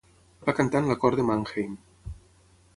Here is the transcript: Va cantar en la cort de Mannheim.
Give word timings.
Va 0.47 0.55
cantar 0.59 0.81
en 0.85 0.87
la 0.93 0.97
cort 1.05 1.21
de 1.21 1.27
Mannheim. 1.29 1.79